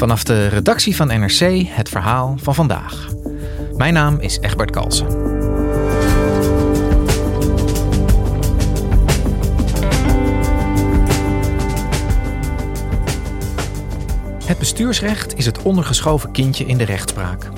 [0.00, 3.08] Vanaf de redactie van NRC het verhaal van vandaag.
[3.76, 5.06] Mijn naam is Egbert Kalsen.
[14.44, 17.48] Het bestuursrecht is het ondergeschoven kindje in de rechtspraak.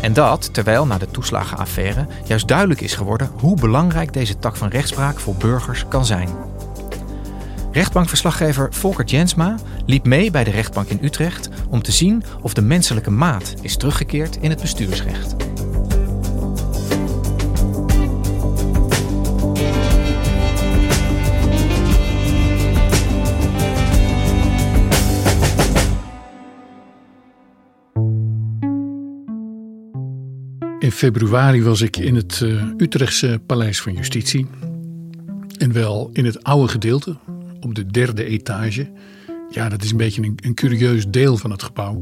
[0.00, 4.68] En dat terwijl na de toeslagenaffaire juist duidelijk is geworden hoe belangrijk deze tak van
[4.68, 6.28] rechtspraak voor burgers kan zijn.
[7.74, 9.54] Rechtbankverslaggever Volker Jensma
[9.86, 13.76] liep mee bij de rechtbank in Utrecht om te zien of de menselijke maat is
[13.76, 15.36] teruggekeerd in het bestuursrecht.
[30.78, 34.46] In februari was ik in het uh, Utrechtse Paleis van Justitie.
[35.58, 37.16] En wel in het oude gedeelte,
[37.60, 38.90] op de derde etage.
[39.54, 42.00] Ja, dat is een beetje een, een curieus deel van het gebouw.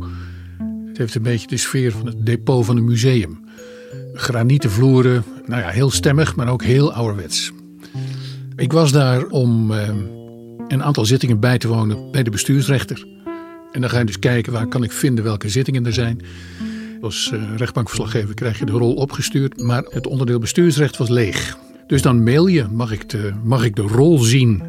[0.87, 3.45] Het heeft een beetje de sfeer van het depot van een museum.
[4.13, 7.53] Granieten vloeren, nou ja, heel stemmig, maar ook heel ouderwets.
[8.57, 9.89] Ik was daar om uh,
[10.69, 13.07] een aantal zittingen bij te wonen bij de bestuursrechter.
[13.73, 16.21] En dan ga je dus kijken waar kan ik vinden welke zittingen er zijn.
[17.01, 21.59] Als uh, rechtbankverslaggever krijg je de rol opgestuurd, maar het onderdeel bestuursrecht was leeg.
[21.87, 23.05] Dus dan mail je, mag ik
[23.45, 24.63] mag ik de rol zien?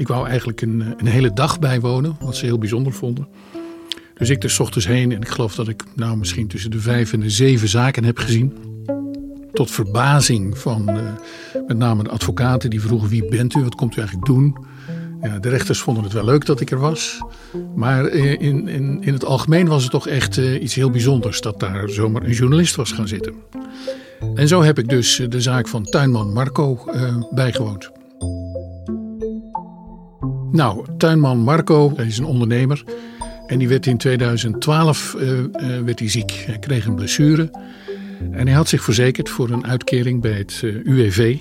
[0.00, 3.28] Ik wou eigenlijk een, een hele dag bijwonen, wat ze heel bijzonder vonden.
[4.14, 6.80] Dus ik er s ochtends heen en ik geloof dat ik nou misschien tussen de
[6.80, 8.56] vijf en de zeven zaken heb gezien.
[9.52, 11.02] Tot verbazing van uh,
[11.66, 14.56] met name de advocaten die vroegen wie bent u, wat komt u eigenlijk doen?
[15.22, 17.18] Ja, de rechters vonden het wel leuk dat ik er was.
[17.74, 21.60] Maar in, in, in het algemeen was het toch echt uh, iets heel bijzonders dat
[21.60, 23.34] daar zomaar een journalist was gaan zitten.
[24.34, 26.84] En zo heb ik dus de zaak van tuinman Marco
[27.30, 27.99] bijgewoond.
[30.52, 32.84] Nou, tuinman Marco hij is een ondernemer.
[33.46, 35.46] En die werd in 2012 uh, uh,
[35.84, 36.44] werd hij ziek.
[36.46, 37.50] Hij kreeg een blessure.
[38.30, 41.38] En hij had zich verzekerd voor een uitkering bij het uh, UWV.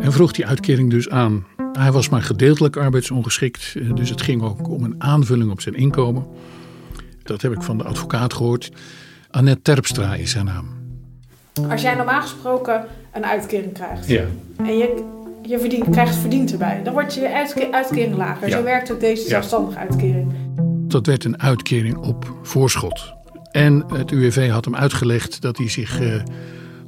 [0.00, 1.46] En vroeg die uitkering dus aan.
[1.72, 3.74] Hij was maar gedeeltelijk arbeidsongeschikt.
[3.94, 6.26] Dus het ging ook om een aanvulling op zijn inkomen.
[7.22, 8.70] Dat heb ik van de advocaat gehoord.
[9.30, 10.68] Annette Terpstra is haar naam.
[11.70, 14.08] Als jij normaal gesproken een uitkering krijgt.
[14.08, 14.24] Ja.
[14.56, 16.82] En je je verdient, krijgt verdiend erbij.
[16.82, 18.48] Dan wordt je uitkering lager.
[18.48, 18.56] Ja.
[18.56, 20.32] Zo werkt ook deze zelfstandige uitkering.
[20.88, 23.12] Dat werd een uitkering op voorschot.
[23.50, 26.14] En het UWV had hem uitgelegd dat hij zich uh,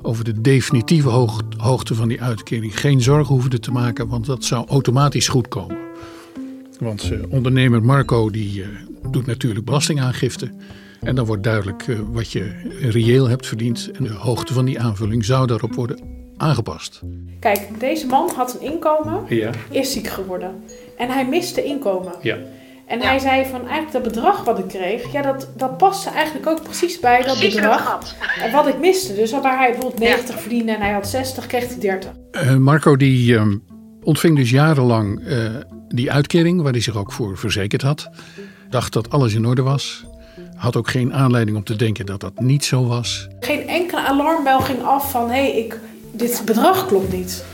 [0.02, 4.44] over de definitieve hoog, hoogte van die uitkering geen zorgen hoefde te maken, want dat
[4.44, 5.76] zou automatisch goed komen.
[6.78, 8.66] Want uh, ondernemer Marco die uh,
[9.10, 10.50] doet natuurlijk belastingaangifte.
[11.00, 13.90] En dan wordt duidelijk wat je reëel hebt verdiend.
[13.90, 17.00] En de hoogte van die aanvulling zou daarop worden aangepast.
[17.41, 19.50] Kijk, deze man had een inkomen, Ja.
[19.70, 20.64] is ziek geworden.
[20.97, 22.12] En hij miste inkomen.
[22.22, 22.36] Ja.
[22.86, 26.47] En hij zei van eigenlijk dat bedrag wat ik kreeg, ja, dat, dat paste eigenlijk
[26.47, 29.14] ook precies bij dat bedrag en wat ik miste.
[29.14, 32.10] Dus waar hij bijvoorbeeld 90 verdiende en hij had 60, kreeg hij 30.
[32.32, 33.47] Uh, Marco die uh,
[34.02, 35.48] ontving dus jarenlang uh,
[35.88, 38.10] die uitkering, waar hij zich ook voor verzekerd had.
[38.70, 40.04] Dacht dat alles in orde was.
[40.56, 43.28] Had ook geen aanleiding om te denken dat dat niet zo was.
[43.41, 45.78] Geen enkele alarmbel ging af van hé, hey, ik,
[46.12, 47.44] dit bedrag klopt niet.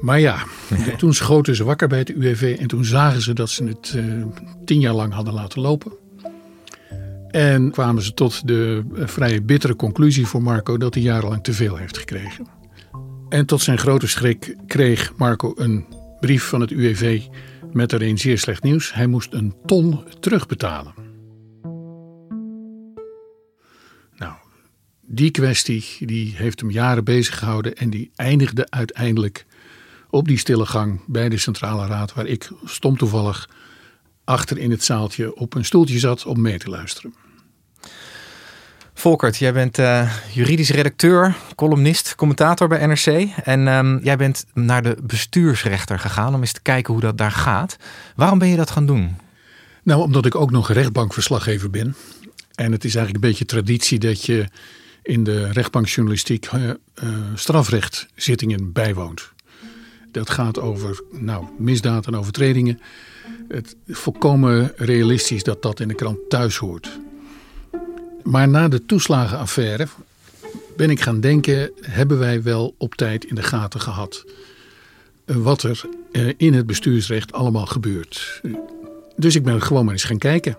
[0.00, 0.44] Maar ja,
[0.98, 4.24] toen schoten ze wakker bij het UWV en toen zagen ze dat ze het uh,
[4.64, 5.92] tien jaar lang hadden laten lopen.
[7.28, 11.52] En kwamen ze tot de uh, vrij bittere conclusie voor Marco dat hij jarenlang te
[11.52, 12.46] veel heeft gekregen.
[13.28, 15.86] En tot zijn grote schrik kreeg Marco een
[16.20, 17.22] brief van het UWV
[17.72, 18.94] met daarin zeer slecht nieuws.
[18.94, 21.07] Hij moest een ton terugbetalen.
[25.10, 29.46] Die kwestie die heeft hem jaren bezig gehouden en die eindigde uiteindelijk
[30.10, 33.48] op die stille gang bij de Centrale Raad, waar ik stom toevallig
[34.24, 37.14] achter in het zaaltje op een stoeltje zat om mee te luisteren.
[38.94, 43.28] Volkert, jij bent uh, juridisch redacteur, columnist, commentator bij NRC.
[43.44, 47.32] En um, jij bent naar de bestuursrechter gegaan om eens te kijken hoe dat daar
[47.32, 47.76] gaat.
[48.16, 49.16] Waarom ben je dat gaan doen?
[49.82, 51.96] Nou, omdat ik ook nog rechtbankverslaggever ben.
[52.54, 54.48] En het is eigenlijk een beetje traditie dat je
[55.08, 56.70] in de rechtbankjournalistiek uh,
[57.34, 59.32] strafrechtzittingen bijwoont.
[60.10, 62.80] Dat gaat over nou, misdaad en overtredingen.
[63.48, 66.98] Het volkomen realistisch dat dat in de krant thuis hoort.
[68.22, 69.86] Maar na de toeslagenaffaire
[70.76, 74.24] ben ik gaan denken: hebben wij wel op tijd in de gaten gehad
[75.24, 78.40] wat er eh, in het bestuursrecht allemaal gebeurt?
[79.16, 80.56] Dus ik ben gewoon maar eens gaan kijken.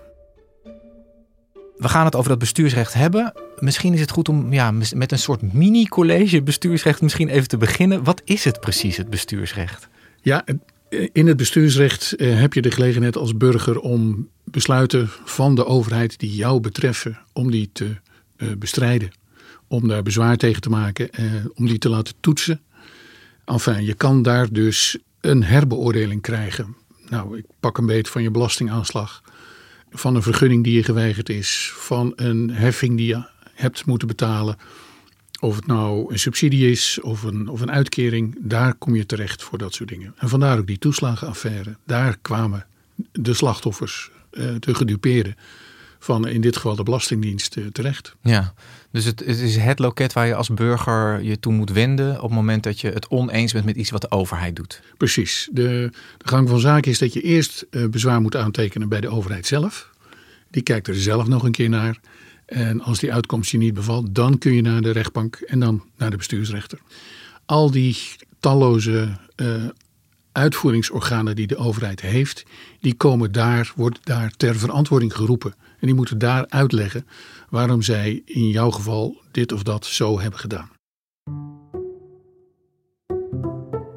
[1.80, 3.32] We gaan het over dat bestuursrecht hebben.
[3.58, 8.04] Misschien is het goed om ja, met een soort mini-college bestuursrecht misschien even te beginnen.
[8.04, 9.88] Wat is het precies, het bestuursrecht?
[10.22, 10.44] Ja,
[11.12, 16.18] in het bestuursrecht eh, heb je de gelegenheid als burger om besluiten van de overheid
[16.18, 17.96] die jou betreffen, om die te
[18.36, 19.10] eh, bestrijden.
[19.68, 21.24] Om daar bezwaar tegen te maken, eh,
[21.54, 22.60] om die te laten toetsen.
[23.44, 26.76] Enfin, je kan daar dus een herbeoordeling krijgen.
[27.08, 29.22] Nou, ik pak een beetje van je belastingaanslag,
[29.90, 33.22] van een vergunning die je geweigerd is, van een heffing die je
[33.54, 34.56] hebt moeten betalen.
[35.40, 39.42] Of het nou een subsidie is of een, of een uitkering, daar kom je terecht
[39.42, 40.14] voor dat soort dingen.
[40.16, 41.76] En vandaar ook die toeslagenaffaire.
[41.86, 42.66] Daar kwamen
[43.12, 45.36] de slachtoffers, eh, de gedupeerden,
[45.98, 48.16] van in dit geval de Belastingdienst eh, terecht.
[48.22, 48.54] Ja,
[48.92, 52.22] dus het, het, is het loket waar je als burger je toe moet wenden op
[52.22, 54.82] het moment dat je het oneens bent met iets wat de overheid doet.
[54.96, 55.48] Precies.
[55.52, 59.08] De, de gang van zaken is dat je eerst uh, bezwaar moet aantekenen bij de
[59.08, 59.90] overheid zelf.
[60.50, 62.00] Die kijkt er zelf nog een keer naar.
[62.46, 65.84] En als die uitkomst je niet bevalt, dan kun je naar de rechtbank en dan
[65.96, 66.78] naar de bestuursrechter.
[67.46, 67.96] Al die
[68.40, 69.64] talloze uh,
[70.32, 72.44] uitvoeringsorganen die de overheid heeft,
[72.80, 75.54] die komen daar, wordt daar ter verantwoording geroepen.
[75.80, 77.06] En die moeten daar uitleggen
[77.50, 80.70] waarom zij in jouw geval dit of dat zo hebben gedaan.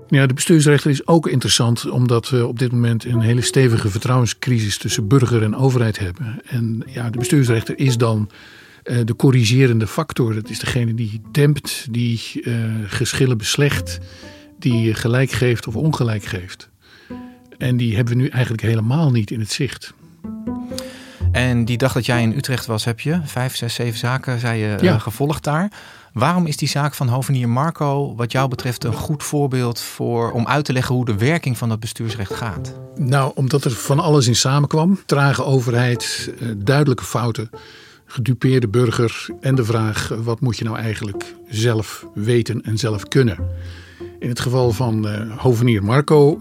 [0.07, 4.77] Ja, de bestuursrechter is ook interessant omdat we op dit moment een hele stevige vertrouwenscrisis
[4.77, 6.41] tussen burger en overheid hebben.
[6.45, 8.29] En ja, de bestuursrechter is dan
[8.83, 10.33] uh, de corrigerende factor.
[10.33, 13.99] Dat is degene die dempt, die uh, geschillen beslecht,
[14.59, 16.69] die gelijk geeft of ongelijk geeft.
[17.57, 19.93] En die hebben we nu eigenlijk helemaal niet in het zicht.
[21.33, 24.59] En die dag dat jij in Utrecht was, heb je vijf, zes, zeven zaken, zei
[24.59, 24.93] je, ja.
[24.93, 25.71] uh, gevolgd daar.
[26.13, 30.47] Waarom is die zaak van hovenier Marco, wat jou betreft, een goed voorbeeld voor, om
[30.47, 32.73] uit te leggen hoe de werking van dat bestuursrecht gaat?
[32.95, 34.99] Nou, omdat er van alles in samenkwam.
[35.05, 37.49] Trage overheid, uh, duidelijke fouten,
[38.05, 43.37] gedupeerde burger en de vraag: wat moet je nou eigenlijk zelf weten en zelf kunnen?
[44.19, 46.37] In het geval van uh, hovenier Marco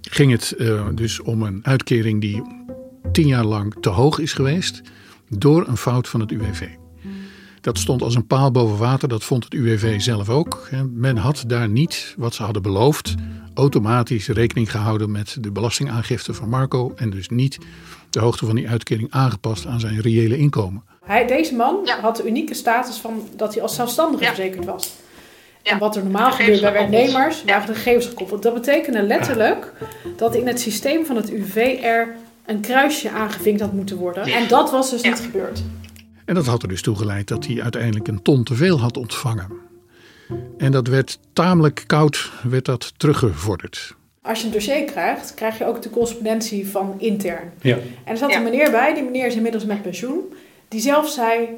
[0.00, 0.54] ging het
[0.94, 2.57] dus om een uitkering die
[3.12, 4.82] tien jaar lang te hoog is geweest
[5.28, 6.68] door een fout van het UWV.
[7.60, 10.68] Dat stond als een paal boven water, dat vond het UWV zelf ook.
[10.92, 13.14] Men had daar niet, wat ze hadden beloofd,
[13.54, 17.58] automatisch rekening gehouden met de belastingaangifte van Marco en dus niet
[18.10, 20.82] de hoogte van die uitkering aangepast aan zijn reële inkomen.
[21.04, 22.00] Hij, deze man ja.
[22.00, 24.34] had de unieke status van dat hij als zelfstandige ja.
[24.34, 24.92] verzekerd was.
[25.62, 25.70] Ja.
[25.70, 28.42] En wat er normaal gebeurt bij werknemers, waren de gegevens gekoppeld.
[28.42, 29.72] Dat betekende letterlijk
[30.16, 32.16] dat in het systeem van het UWV er
[32.48, 34.24] een kruisje aangevinkt had moeten worden.
[34.24, 35.62] En dat was dus niet gebeurd.
[36.24, 38.96] En dat had er dus toe geleid dat hij uiteindelijk een ton te veel had
[38.96, 39.50] ontvangen.
[40.58, 43.94] En dat werd tamelijk koud, werd dat teruggevorderd.
[44.22, 47.52] Als je een dossier krijgt, krijg je ook de correspondentie van intern.
[47.60, 47.76] Ja.
[47.76, 50.20] En er zat een meneer bij, die meneer is inmiddels met pensioen,
[50.68, 51.48] die zelf zei: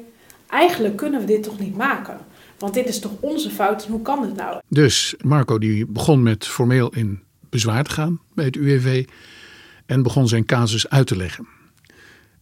[0.49, 2.17] Eigenlijk kunnen we dit toch niet maken?
[2.57, 4.59] Want dit is toch onze fout, hoe kan dit nou?
[4.67, 7.19] Dus Marco die begon met formeel in
[7.49, 9.05] bezwaar te gaan bij het UWV
[9.91, 11.47] en begon zijn casus uit te leggen.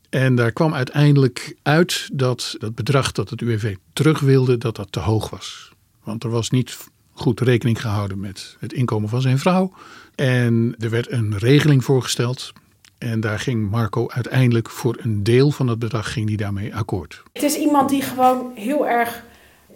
[0.10, 4.92] En daar kwam uiteindelijk uit dat dat bedrag dat het UWV terug wilde, dat dat
[4.92, 5.72] te hoog was.
[6.04, 6.78] Want er was niet
[7.12, 9.74] goed rekening gehouden met het inkomen van zijn vrouw.
[10.16, 12.54] En er werd een regeling voorgesteld.
[12.98, 17.24] En daar ging Marco uiteindelijk voor een deel van het bedrag ging die daarmee akkoord.
[17.34, 19.24] Het is iemand die gewoon heel erg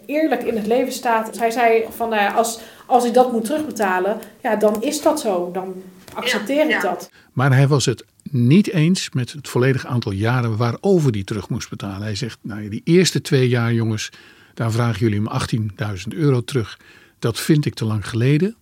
[0.06, 1.38] eerlijk in het leven staat.
[1.38, 5.50] Hij zei van nou als, als ik dat moet terugbetalen, ja, dan is dat zo.
[5.52, 5.82] Dan
[6.14, 7.10] accepteer ik dat.
[7.32, 11.70] Maar hij was het niet eens met het volledige aantal jaren waarover hij terug moest
[11.70, 12.02] betalen.
[12.02, 14.10] Hij zegt, nou die eerste twee jaar jongens,
[14.54, 15.68] daar vragen jullie hem
[16.12, 16.78] 18.000 euro terug.
[17.18, 18.56] Dat vind ik te lang geleden.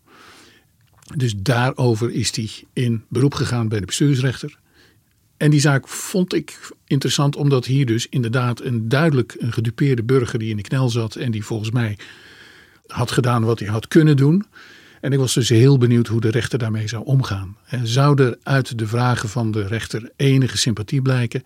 [1.16, 4.58] Dus daarover is hij in beroep gegaan bij de bestuursrechter.
[5.42, 10.38] En die zaak vond ik interessant omdat hier dus inderdaad een duidelijk een gedupeerde burger
[10.38, 11.98] die in de knel zat en die volgens mij
[12.86, 14.44] had gedaan wat hij had kunnen doen.
[15.00, 17.56] En ik was dus heel benieuwd hoe de rechter daarmee zou omgaan.
[17.82, 21.44] Zou er uit de vragen van de rechter enige sympathie blijken?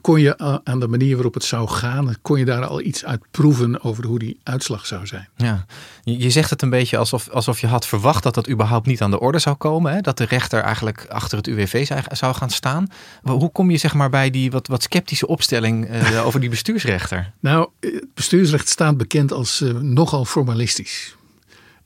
[0.00, 3.20] Kon je aan de manier waarop het zou gaan, kon je daar al iets uit
[3.30, 5.28] proeven over hoe die uitslag zou zijn.
[5.36, 5.66] Ja,
[6.02, 9.10] je zegt het een beetje alsof, alsof je had verwacht dat dat überhaupt niet aan
[9.10, 9.92] de orde zou komen.
[9.92, 10.00] Hè?
[10.00, 12.86] Dat de rechter eigenlijk achter het UWV zou gaan staan.
[13.22, 17.32] Hoe kom je zeg maar bij die wat, wat sceptische opstelling uh, over die bestuursrechter?
[17.40, 21.14] Nou, het bestuursrecht staat bekend als uh, nogal formalistisch.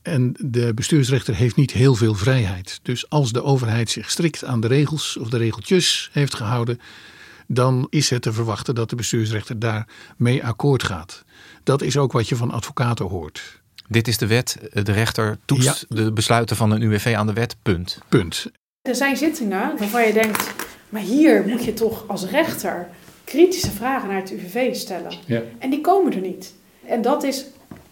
[0.03, 2.81] En de bestuursrechter heeft niet heel veel vrijheid.
[2.83, 6.81] Dus als de overheid zich strikt aan de regels of de regeltjes heeft gehouden,
[7.47, 11.25] dan is het te verwachten dat de bestuursrechter daarmee akkoord gaat.
[11.63, 13.63] Dat is ook wat je van advocaten hoort.
[13.89, 17.57] Dit is de wet, de rechter toetst de besluiten van een UWV aan de wet,
[17.63, 17.99] punt.
[18.09, 18.51] Punt.
[18.83, 20.55] Er zijn zittingen waarvan je denkt,
[20.89, 22.89] maar hier moet je toch als rechter
[23.25, 25.13] kritische vragen naar het UWV stellen.
[25.27, 25.43] Ja.
[25.59, 26.55] En die komen er niet.
[26.87, 27.45] En dat is,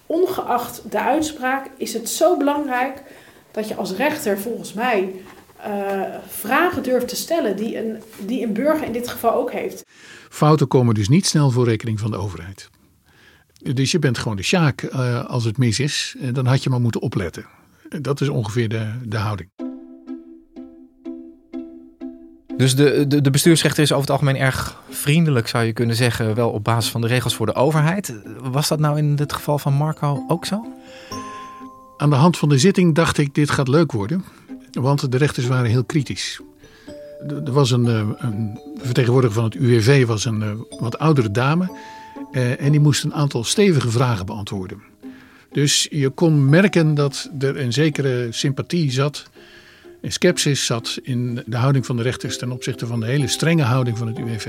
[0.06, 3.02] ongeacht de uitspraak, is het zo belangrijk
[3.50, 5.12] dat je als rechter volgens mij
[5.66, 9.84] uh, vragen durft te stellen die een, die een burger in dit geval ook heeft.
[10.28, 12.70] Fouten komen dus niet snel voor rekening van de overheid.
[13.62, 16.16] Dus je bent gewoon de sjaak uh, als het mis is.
[16.32, 17.46] Dan had je maar moeten opletten.
[18.00, 19.48] Dat is ongeveer de, de houding.
[22.56, 26.34] Dus de, de, de, bestuursrechter is over het algemeen erg vriendelijk, zou je kunnen zeggen,
[26.34, 28.14] wel op basis van de regels voor de overheid.
[28.40, 30.66] Was dat nou in het geval van Marco ook zo?
[31.96, 34.24] Aan de hand van de zitting dacht ik, dit gaat leuk worden.
[34.72, 36.40] Want de rechters waren heel kritisch.
[37.28, 40.50] Er was een, eh, een vertegenwoordiger van het UWV, was een eh,
[40.80, 41.70] wat oudere dame.
[42.32, 44.82] Eh, en die moest een aantal stevige vragen beantwoorden.
[45.52, 49.30] Dus je kon merken dat er een zekere sympathie zat,
[50.00, 53.62] een sceptisch zat in de houding van de rechters ten opzichte van de hele strenge
[53.62, 54.46] houding van het UWV.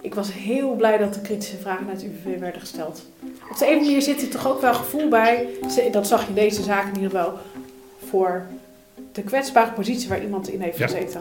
[0.00, 3.06] Ik was heel blij dat de kritische vragen naar het UWV werden gesteld.
[3.50, 5.46] Op de ene manier zit er toch ook wel gevoel bij,
[5.92, 7.38] dat zag je in deze zaak in ieder geval,
[8.08, 8.46] voor
[9.12, 11.20] de kwetsbare positie waar iemand in heeft gezeten.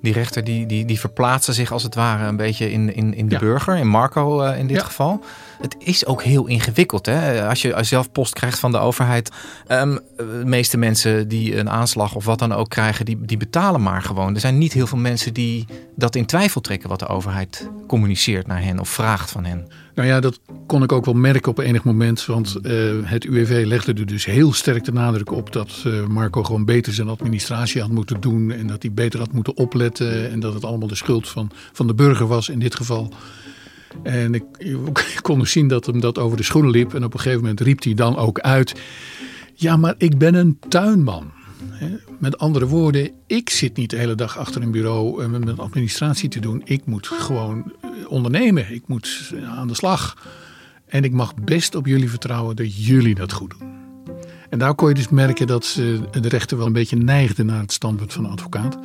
[0.00, 3.28] Die rechter die, die, die verplaatste zich als het ware een beetje in, in, in
[3.28, 5.24] de burger, in Marco uh, in dit geval.
[5.60, 7.06] Het is ook heel ingewikkeld.
[7.06, 7.48] Hè?
[7.48, 9.30] Als je zelf post krijgt van de overheid.
[9.68, 13.82] Um, de meeste mensen die een aanslag of wat dan ook krijgen, die, die betalen
[13.82, 14.34] maar gewoon.
[14.34, 18.46] Er zijn niet heel veel mensen die dat in twijfel trekken wat de overheid communiceert
[18.46, 19.68] naar hen of vraagt van hen.
[19.94, 22.26] Nou ja, dat kon ik ook wel merken op enig moment.
[22.26, 26.42] Want uh, het UWV legde er dus heel sterk de nadruk op dat uh, Marco
[26.42, 28.50] gewoon beter zijn administratie had moeten doen.
[28.50, 30.30] En dat hij beter had moeten opletten.
[30.30, 33.12] En dat het allemaal de schuld van, van de burger was in dit geval.
[34.02, 36.94] En ik, ik kon dus zien dat hem dat over de schoenen liep.
[36.94, 38.80] En op een gegeven moment riep hij dan ook uit:
[39.54, 41.32] Ja, maar ik ben een tuinman.
[42.18, 46.28] Met andere woorden, ik zit niet de hele dag achter een bureau eh, met administratie
[46.28, 46.62] te doen.
[46.64, 48.74] Ik moet gewoon eh, ondernemen.
[48.74, 50.16] Ik moet eh, aan de slag.
[50.86, 53.72] En ik mag best op jullie vertrouwen dat jullie dat goed doen.
[54.50, 55.72] En daar kon je dus merken dat
[56.10, 58.78] de rechter wel een beetje neigde naar het standpunt van de advocaat.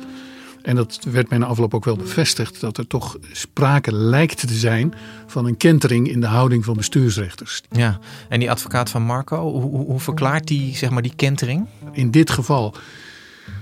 [0.62, 4.54] En dat werd mij na afloop ook wel bevestigd, dat er toch sprake lijkt te
[4.54, 4.94] zijn
[5.26, 7.62] van een kentering in de houding van bestuursrechters.
[7.70, 7.98] Ja,
[8.28, 11.66] en die advocaat van Marco, hoe, hoe verklaart die, zeg maar, die kentering?
[11.92, 12.74] In dit geval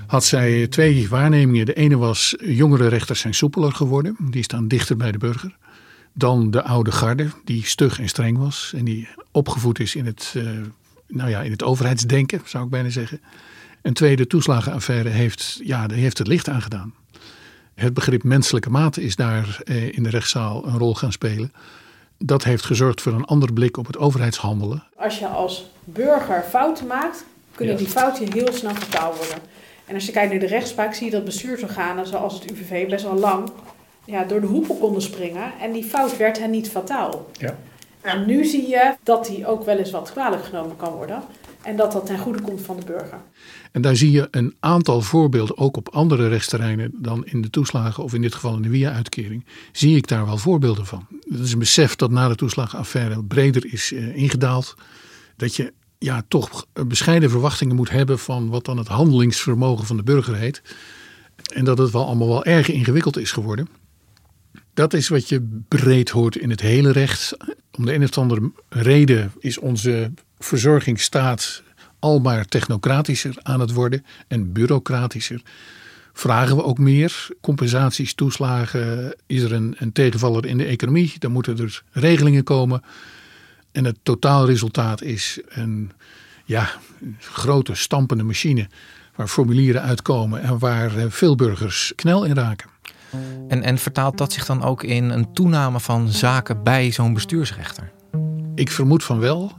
[0.07, 1.67] had zij twee waarnemingen.
[1.67, 5.57] De ene was, jongere rechters zijn soepeler geworden, die staan dichter bij de burger.
[6.13, 10.35] Dan de oude garde, die stug en streng was en die opgevoed is in het,
[10.37, 10.51] uh,
[11.07, 13.21] nou ja, in het overheidsdenken, zou ik bijna zeggen.
[13.89, 16.95] Een tweede toeslagenaffaire heeft, ja, heeft het licht aangedaan.
[17.75, 21.53] Het begrip menselijke maat is daar eh, in de rechtszaal een rol gaan spelen.
[22.19, 24.85] Dat heeft gezorgd voor een ander blik op het overheidshandelen.
[24.97, 29.39] Als je als burger fouten maakt, kunnen die fouten heel snel vertaald worden.
[29.85, 33.05] En als je kijkt naar de rechtspraak, zie je dat bestuursorganen zoals het UVV best
[33.05, 33.51] wel lang
[34.05, 35.53] ja, door de hoepel konden springen.
[35.61, 37.31] En die fout werd hen niet fataal.
[37.33, 37.57] Ja.
[38.01, 41.23] En nu zie je dat die ook wel eens wat kwalijk genomen kan worden.
[41.63, 43.19] En dat dat ten goede komt van de burger.
[43.73, 48.05] En daar zie je een aantal voorbeelden, ook op andere rechtsterreinen dan in de toeslagen
[48.05, 51.07] of in dit geval in de WIA-uitkering, zie ik daar wel voorbeelden van.
[51.27, 54.75] Dat is een besef dat na de toeslagenaffaire breder is eh, ingedaald.
[55.37, 60.03] Dat je ja, toch bescheiden verwachtingen moet hebben van wat dan het handelingsvermogen van de
[60.03, 60.63] burger heet.
[61.55, 63.69] En dat het wel allemaal wel erg ingewikkeld is geworden.
[64.75, 67.37] Dat is wat je breed hoort in het hele recht.
[67.79, 71.63] Om de een of andere reden is onze verzorgingsstaat
[71.99, 75.43] al maar technocratischer aan het worden en bureaucratischer.
[76.13, 79.15] Vragen we ook meer compensaties, toeslagen?
[79.27, 81.15] Is er een, een tegenvaller in de economie?
[81.19, 82.83] Dan moeten er regelingen komen.
[83.73, 85.93] En het totaalresultaat is een
[86.45, 86.71] ja,
[87.19, 88.69] grote stampende machine
[89.15, 92.71] waar formulieren uitkomen en waar eh, veel burgers knel in raken.
[93.49, 97.93] En, en vertaalt dat zich dan ook in een toename van zaken bij zo'n bestuursrechter?
[98.55, 99.53] Ik vermoed van wel.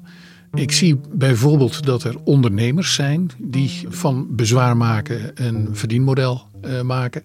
[0.53, 7.23] Ik zie bijvoorbeeld dat er ondernemers zijn die van bezwaar maken een verdienmodel uh, maken.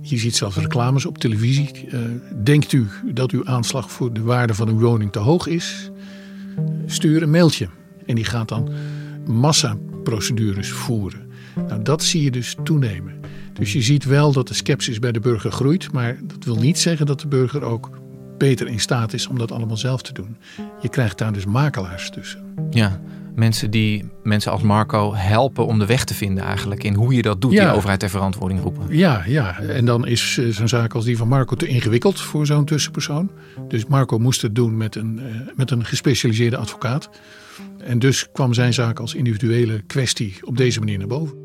[0.00, 1.86] Je ziet zelfs reclames op televisie.
[1.86, 2.00] Uh,
[2.44, 5.90] denkt u dat uw aanslag voor de waarde van uw woning te hoog is?
[6.86, 7.68] Stuur een mailtje.
[8.06, 8.70] En die gaat dan
[9.26, 11.30] massaprocedures voeren.
[11.68, 13.20] Nou, dat zie je dus toenemen.
[13.52, 16.78] Dus je ziet wel dat de sceptisch bij de burger groeit, maar dat wil niet
[16.78, 18.01] zeggen dat de burger ook
[18.38, 20.36] beter in staat is om dat allemaal zelf te doen.
[20.80, 22.44] Je krijgt daar dus makelaars tussen.
[22.70, 23.00] Ja,
[23.34, 27.22] mensen die mensen als Marco helpen om de weg te vinden eigenlijk in hoe je
[27.22, 27.64] dat doet, ja.
[27.64, 28.96] die overheid ter verantwoording roepen.
[28.96, 32.46] Ja, ja, en dan is eh, zo'n zaak als die van Marco te ingewikkeld voor
[32.46, 33.30] zo'n tussenpersoon.
[33.68, 37.10] Dus Marco moest het doen met een, uh, met een gespecialiseerde advocaat.
[37.78, 41.36] En dus kwam zijn zaak als individuele kwestie op deze manier naar boven.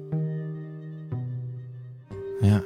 [2.41, 2.63] Ja.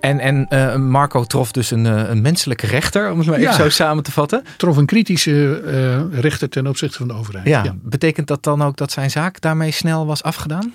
[0.00, 3.54] En, en uh, Marco trof dus een, uh, een menselijke rechter, om het maar even
[3.54, 4.44] zo samen te vatten.
[4.56, 5.62] Trof een kritische
[6.12, 7.46] uh, rechter ten opzichte van de overheid.
[7.46, 7.64] Ja.
[7.64, 7.74] ja.
[7.82, 10.74] Betekent dat dan ook dat zijn zaak daarmee snel was afgedaan?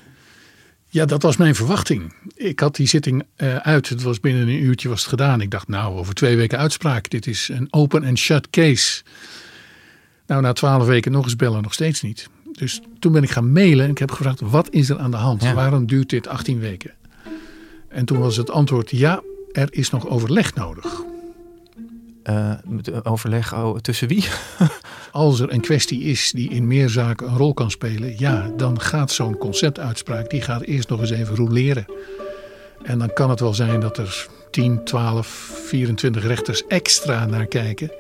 [0.90, 2.14] Ja, dat was mijn verwachting.
[2.36, 3.24] Ik had die zitting
[3.62, 3.90] uit.
[3.90, 5.42] Het was binnen een uurtje was het gedaan.
[5.42, 7.10] Ik dacht, nou, over twee weken uitspraak.
[7.10, 9.04] Dit is een open and shut case.
[10.28, 12.30] Nou, na twaalf weken nog eens bellen, nog steeds niet.
[12.52, 15.18] Dus toen ben ik gaan mailen en ik heb gevraagd, wat is er aan de
[15.18, 15.54] hand?
[15.54, 16.92] Waarom duurt dit 18 weken?
[17.96, 19.22] En toen was het antwoord ja,
[19.52, 21.04] er is nog overleg nodig.
[22.30, 22.54] Uh,
[23.04, 24.26] overleg oh, tussen wie?
[25.12, 28.82] Als er een kwestie is die in meer zaken een rol kan spelen, ja, dan
[28.82, 31.86] gaat zo'n conceptuitspraak, die gaat eerst nog eens even roleren.
[32.84, 35.28] En dan kan het wel zijn dat er 10, 12,
[35.68, 37.92] 24 rechters extra naar kijken.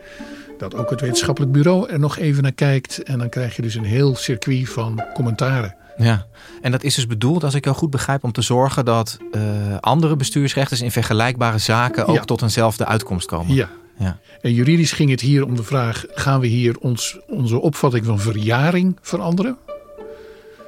[0.57, 3.03] Dat ook het wetenschappelijk bureau er nog even naar kijkt.
[3.03, 5.75] En dan krijg je dus een heel circuit van commentaren.
[5.97, 6.25] Ja,
[6.61, 9.41] en dat is dus bedoeld, als ik jou goed begrijp, om te zorgen dat uh,
[9.79, 13.55] andere bestuursrechters in vergelijkbare zaken ook tot eenzelfde uitkomst komen.
[13.55, 13.69] Ja.
[13.97, 14.19] ja.
[14.41, 18.19] En juridisch ging het hier om de vraag: gaan we hier ons, onze opvatting van
[18.19, 19.57] verjaring veranderen?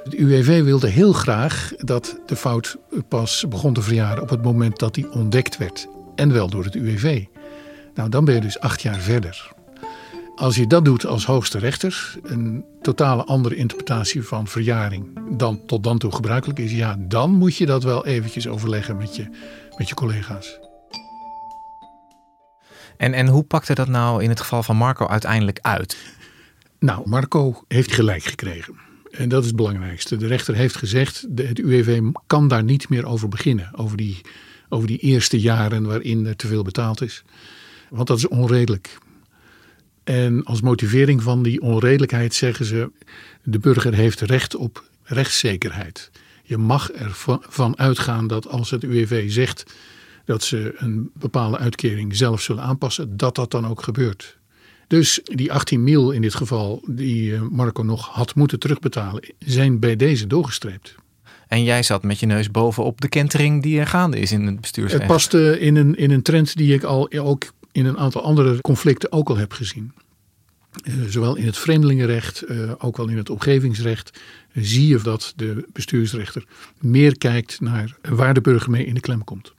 [0.04, 2.76] Het UWV wilde heel graag dat de fout
[3.08, 5.88] pas begon te verjaren op het moment dat die ontdekt werd.
[6.14, 7.24] En wel door het UWV.
[7.94, 9.56] Nou, dan ben je dus acht jaar verder.
[10.38, 15.84] Als je dat doet als hoogste rechter, een totale andere interpretatie van verjaring dan tot
[15.84, 19.28] dan toe gebruikelijk is, ja, dan moet je dat wel eventjes overleggen met je,
[19.76, 20.58] met je collega's.
[22.96, 25.96] En, en hoe pakte dat nou in het geval van Marco uiteindelijk uit?
[26.78, 28.74] Nou, Marco heeft gelijk gekregen.
[29.10, 30.16] En dat is het belangrijkste.
[30.16, 33.70] De rechter heeft gezegd, het UWV kan daar niet meer over beginnen.
[33.72, 34.20] Over die,
[34.68, 37.24] over die eerste jaren waarin er te veel betaald is.
[37.90, 38.98] Want dat is onredelijk.
[40.08, 42.90] En als motivering van die onredelijkheid zeggen ze:
[43.42, 46.10] de burger heeft recht op rechtszekerheid.
[46.42, 49.74] Je mag ervan uitgaan dat als het UWV zegt
[50.24, 54.38] dat ze een bepaalde uitkering zelf zullen aanpassen, dat dat dan ook gebeurt.
[54.86, 59.78] Dus die 18 mil in dit geval, die eh, Marco nog had moeten terugbetalen, zijn
[59.78, 60.94] bij deze doorgestreept.
[61.48, 64.60] En jij zat met je neus bovenop de kentering die er gaande is in het
[64.60, 65.02] bestuursrecht.
[65.02, 68.60] Het paste in een, in een trend die ik al ook in een aantal andere
[68.60, 69.92] conflicten ook al heb gezien.
[70.84, 74.20] Uh, zowel in het vreemdelingenrecht, uh, ook wel in het omgevingsrecht,
[74.52, 76.44] uh, zie je dat de bestuursrechter
[76.78, 79.52] meer kijkt naar waar de burger mee in de klem komt.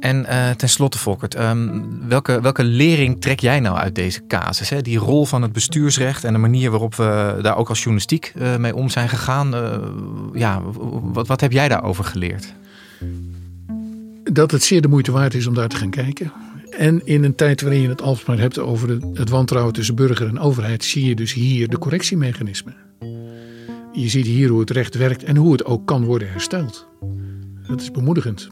[0.00, 4.68] En tenslotte, Volkert, um, welke, welke lering trek jij nou uit deze casus?
[4.68, 4.82] Hè?
[4.82, 8.74] Die rol van het bestuursrecht en de manier waarop we daar ook als journalistiek mee
[8.74, 9.50] om zijn gegaan.
[10.32, 10.62] ja,
[11.12, 12.54] wat, wat heb jij daarover geleerd?
[14.22, 16.32] Dat het zeer de moeite waard is om daar te gaan kijken.
[16.78, 20.38] En in een tijd waarin je het alsmaar hebt over het wantrouwen tussen burger en
[20.38, 22.74] overheid, zie je dus hier de correctiemechanismen.
[23.92, 26.88] Je ziet hier hoe het recht werkt en hoe het ook kan worden hersteld.
[27.66, 28.48] Dat is bemoedigend.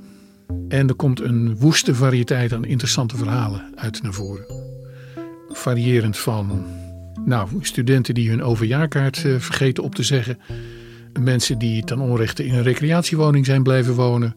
[0.68, 4.44] En er komt een woeste variëteit aan interessante verhalen uit naar voren.
[5.48, 6.64] Variërend van
[7.24, 10.38] nou, studenten die hun overjaarkaart eh, vergeten op te zeggen.
[11.20, 14.34] Mensen die ten onrechte in een recreatiewoning zijn blijven wonen.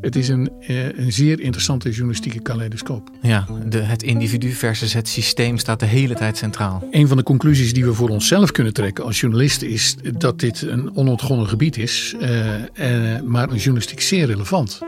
[0.00, 3.10] Het is een, eh, een zeer interessante journalistieke kaleidoscoop.
[3.22, 6.88] Ja, de, het individu versus het systeem staat de hele tijd centraal.
[6.90, 10.62] Een van de conclusies die we voor onszelf kunnen trekken als journalisten is dat dit
[10.62, 14.80] een onontgonnen gebied is, uh, uh, maar journalistiek zeer relevant.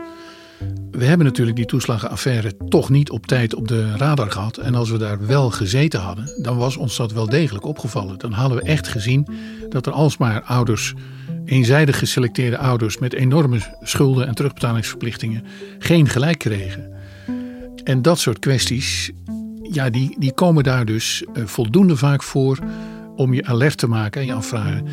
[0.91, 4.57] We hebben natuurlijk die toeslagenaffaire toch niet op tijd op de radar gehad.
[4.57, 8.19] En als we daar wel gezeten hadden, dan was ons dat wel degelijk opgevallen.
[8.19, 9.27] Dan hadden we echt gezien
[9.69, 10.93] dat er alsmaar ouders
[11.45, 15.43] eenzijdig geselecteerde ouders met enorme schulden en terugbetalingsverplichtingen
[15.79, 16.91] geen gelijk kregen.
[17.83, 19.11] En dat soort kwesties,
[19.71, 22.59] ja, die, die komen daar dus eh, voldoende vaak voor
[23.15, 24.85] om je alert te maken en je afvragen.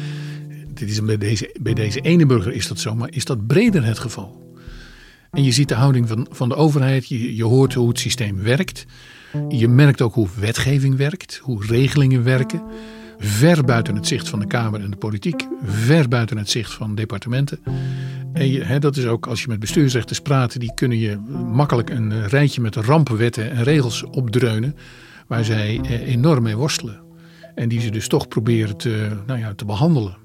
[0.74, 3.98] Dit is deze, bij deze ene burger is dat zo, maar is dat breder het
[3.98, 4.49] geval?
[5.30, 8.42] En je ziet de houding van, van de overheid, je, je hoort hoe het systeem
[8.42, 8.86] werkt.
[9.48, 12.62] Je merkt ook hoe wetgeving werkt, hoe regelingen werken
[13.20, 16.94] ver buiten het zicht van de Kamer en de politiek, ver buiten het zicht van
[16.94, 17.58] departementen.
[18.32, 21.18] En hè, dat is ook als je met bestuursrechters praat, die kunnen je
[21.52, 24.76] makkelijk een rijtje met rampenwetten en regels opdreunen.
[25.26, 27.00] Waar zij enorm mee worstelen.
[27.54, 30.16] En die ze dus toch proberen te, nou ja, te behandelen.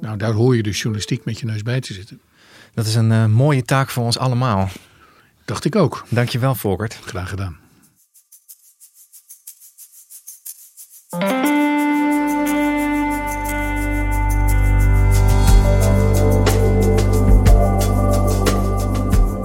[0.00, 2.20] Nou, daar hoor je dus journalistiek met je neus bij te zitten.
[2.74, 4.68] Dat is een uh, mooie taak voor ons allemaal.
[5.44, 6.04] Dacht ik ook.
[6.08, 6.98] Dankjewel, Volkert.
[7.04, 7.58] Graag gedaan.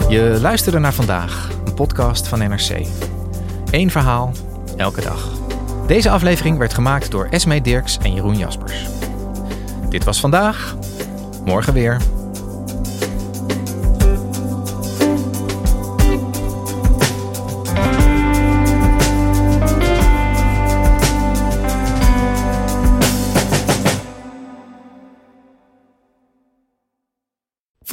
[0.09, 2.85] Je luisterde naar vandaag, een podcast van NRC.
[3.71, 4.31] Eén verhaal,
[4.77, 5.29] elke dag.
[5.87, 8.85] Deze aflevering werd gemaakt door Esme Dirks en Jeroen Jaspers.
[9.89, 10.75] Dit was vandaag.
[11.45, 12.14] Morgen weer.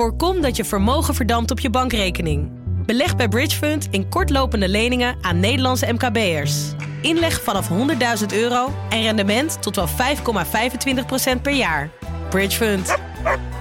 [0.02, 2.50] Voorkom dat je vermogen verdampt op je bankrekening.
[2.86, 6.54] Beleg bij Bridgefund in kortlopende leningen aan Nederlandse MKB'ers.
[7.02, 11.90] Inleg vanaf 100.000 euro en rendement tot wel 5,25% per jaar.
[12.30, 12.96] Bridgefund.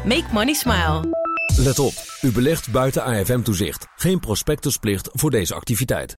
[0.05, 1.19] Make money smile.
[1.57, 3.87] Let op, u belegt buiten AFM-toezicht.
[3.95, 6.09] Geen prospectusplicht voor deze activiteit.